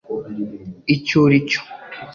[0.95, 1.61] icyo uri cyo